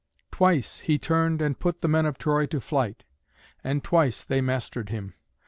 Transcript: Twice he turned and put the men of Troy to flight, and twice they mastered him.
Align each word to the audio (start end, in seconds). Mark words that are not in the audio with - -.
Twice 0.31 0.79
he 0.79 0.97
turned 0.97 1.43
and 1.43 1.59
put 1.59 1.81
the 1.81 1.87
men 1.87 2.07
of 2.07 2.17
Troy 2.17 2.47
to 2.47 2.59
flight, 2.59 3.05
and 3.63 3.83
twice 3.83 4.23
they 4.23 4.41
mastered 4.41 4.89
him. 4.89 5.13